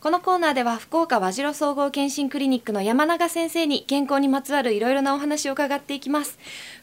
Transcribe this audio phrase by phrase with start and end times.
[0.00, 6.38] このコーナーでは福岡和白総合健診クリニックの山永先生に健康にまつわるいろいろなお話を伺っていきます。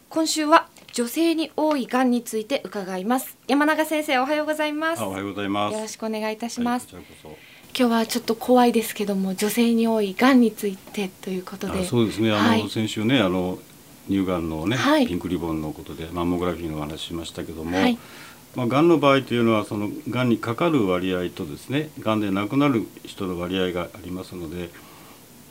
[0.07, 3.35] 今週は女性に多いがんについて伺います。
[3.47, 5.01] 山永先生おはようございます。
[5.01, 5.73] おはようございます。
[5.73, 7.05] よろしくお願いいたします、はい、
[7.75, 11.85] 今日はちょっと怖いですけども女性に多いがんについてということで。
[11.85, 12.31] そうですね。
[12.31, 12.69] あの、はい。
[12.69, 13.57] 先週ねあの
[14.07, 15.07] 乳がんのね、はい。
[15.07, 17.97] ピンクリボンのことでマンモグラフィーのお話ししましたけども、はい
[18.55, 24.69] まあ、がんの場合というのはそのがんにかかる割合とですねがんで亡くなる人の割合がありますので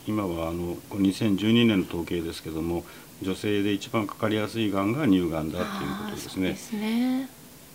[0.07, 2.85] 今はあのこの2012年の統計ですけども
[3.23, 7.29] 女性で一番かかりやすいがんが乳がんだというあことですね。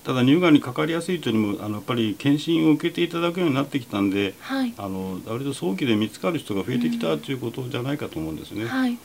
[0.04, 4.74] ただ乳がんにかかりやすいというのもあのやっぱり検診を受けていただくようになってきたんではい。
[4.78, 8.66] あの割と早期で見つかる人が増えてきたということじゃないかと思うんですね。
[8.66, 8.98] はい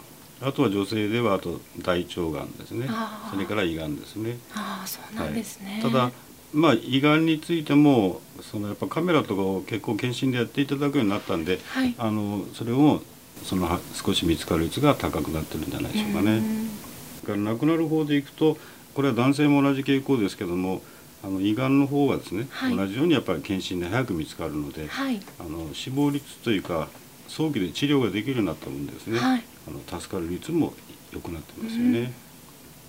[0.43, 2.89] あとは女性ではあと大腸がんですね。
[3.31, 4.39] それから胃がんですね。
[4.55, 6.11] ああそうなんですね、ただ
[6.53, 11.95] まあ胃がんについてもそのやっぱカメラとかを結構検診でやっていただくようになったんで、はい。
[11.99, 13.03] あのそれを
[13.45, 16.38] そのは少し見つかる率が高くなってるんじゃないでしょうかね。
[16.38, 16.71] うん
[17.21, 18.57] それから亡くなる方でいくと
[18.95, 20.80] これは男性も同じ傾向ですけども
[21.25, 22.77] あの胃がんの方はですね、はい。
[22.77, 25.21] 同じようにやっぱり検診で早く見つかるので、はい。
[25.41, 26.88] あの死亡率というか
[27.27, 30.73] 早期で治療ができるようになった分ですね、はいあの助かる率も
[31.13, 32.13] 良くなってますよね。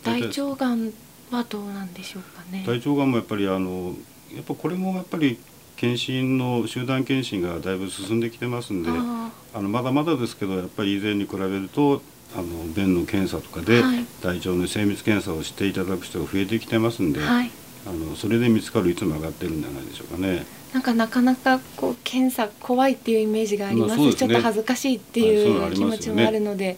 [0.04, 0.94] 大腸がん
[1.32, 2.64] はどうなんでしょうかね。
[2.66, 3.96] 大腸がんもやっぱりあの
[4.34, 5.40] やっぱこれもやっぱり
[5.76, 12.02] 検診の集団検診がだいぶ進んできてますんでああのまだまだですけどやっぱり以前に比べると
[12.36, 14.06] あの便の検査とかではい。
[14.22, 17.52] 大腸の精密検査をしていただく人が増えてきてますんで、ーはい
[17.88, 20.46] あのそれで見つかる率も上がってるんじゃないでしょうかね。
[20.74, 24.14] なんかなかなかこう検査怖いっていうイメージがあります,、まあすね。
[24.14, 26.78] ちょっと恥ずかしいってはいそう気持ちもあるので、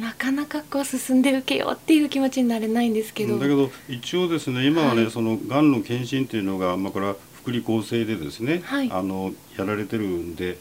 [0.00, 5.10] なかなかこう進んで受けようっていう気持ちになれないんですけど、だけど一応ですね今はね、はい。
[5.10, 8.90] そのがんの検診っていうのが、まあ、これは福利厚生でですね、はい。
[8.90, 10.58] あのやられてるんで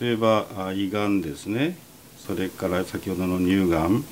[0.00, 1.76] 例えばあ胃がんですね。
[2.26, 4.04] それから先ほどの乳がん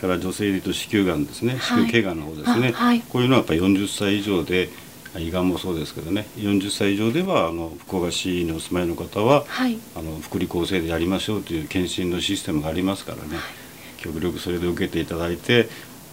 [0.00, 1.54] から女性でいうと子宮がんですね。
[1.54, 1.82] 子はい。
[1.82, 3.00] 宮頸がんの方ですね、あはい。
[3.00, 4.70] こういうのはやっぱり40歳以上で
[5.14, 6.26] あ胃がんもそうですけどね。
[6.36, 9.78] 40歳以上ではあの福岡市にお住まいの方ははい。
[9.96, 13.38] あの福利厚生でやりましょうという検診のシステムがありますからね、
[13.98, 15.68] 極力それで受けていただいて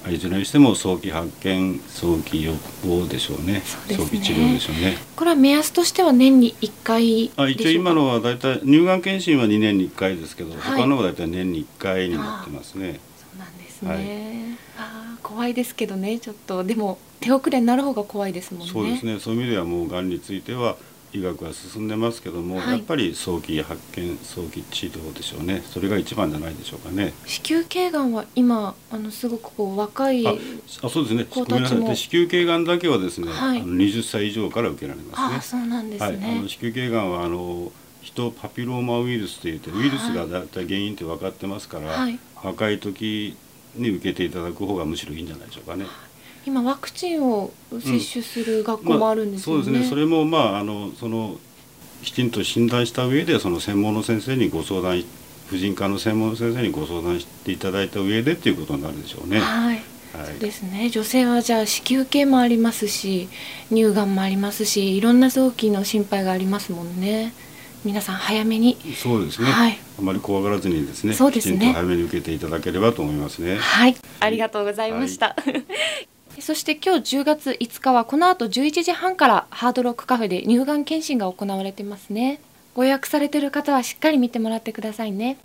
[0.08, 3.54] あいずれにしても早期発見早期予防でしょうね。
[3.54, 3.62] ね。
[3.88, 4.98] 早期治療でしょうね。
[5.16, 10.60] これは目安としては年に1回あ一応今のは大体乳がん検診は2年に1回ですけど、はい。
[10.82, 13.00] 他のは大体年に1回になってますね
[13.36, 14.58] そうなんですね、はい。
[14.78, 16.64] あー怖いですけどねちょっと。
[16.64, 18.72] でも手遅れになる方が怖いですもんね。
[18.72, 19.20] そうですね。
[19.20, 20.78] そういう意味ではもうがんについては
[21.14, 22.72] 医学は進んでますけども、はい。
[22.72, 25.64] やっぱり早期発見早期治療でしょうね。
[25.66, 27.14] それが一番じゃないでしょうかね。
[27.26, 30.34] 子宮頸がんは今あのすごくこう若いあ
[30.84, 31.26] あそうですね。
[31.26, 31.98] 子ごめんなさい。
[31.98, 33.60] 子宮頸がんだけはですね、はい。
[33.60, 35.36] あの20歳以上から受けられますね。
[35.36, 37.72] ああそうなんですはい、あねの子宮頸がんはあの
[38.06, 42.20] ヒトパピローマウイルスといってウイルスがだいたい原因って分かってますから、はい。
[42.44, 43.36] 若い時
[43.74, 45.88] に受けていただく方がむしろいいんじゃないでしょうかね。
[46.46, 49.90] 今ワクチンを接種する学校もあるんですよね、まあそうですね。
[49.90, 51.38] それもまああのその
[52.04, 55.04] きちんと診断した上でその専門の先生にご相談
[55.48, 59.40] 婦人科の専門の先生にご相談していただいた上でっていうことになるでしょうね。
[59.40, 59.78] はい。
[60.14, 60.26] はい。
[60.28, 60.92] そうですね。
[60.92, 63.30] 女性はじゃあ子宮系もありますし
[63.70, 67.34] 乳がんもありますしいろんな臓器の心配がありますもんね
[67.86, 68.78] 皆さん早めに。
[68.96, 69.78] そうですね、はい。
[70.00, 71.58] あまり怖がらずにですねそうですね。
[71.58, 73.58] きちんと早めに受けていただければと思いますね。
[73.58, 73.96] はい。
[74.20, 75.36] ありがとうございました、
[76.40, 82.42] そして今日10月5日はこの後11時半からハードロックカフェで乳がん検診が行われてますね。
[82.74, 85.38] ご予約されてる方はしっかり見てもらってくださいね。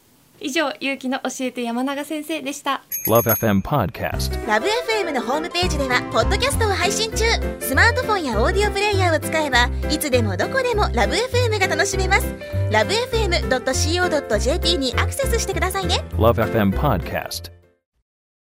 [0.43, 2.83] 以上ゆうきの教えて山永先生でした。
[3.07, 4.47] Love FM Podcast.
[4.47, 7.25] ラブ f m のホームページではポッドキャストを配信中
[7.61, 11.40] スマートフォンやオーディオプレイヤーを使えばいつでもどこでもラブ f m が
[11.71, 12.27] 楽しめます
[12.73, 17.60] ラブ FM.co.jp にアクセスしてくださいね Love FM Podcast.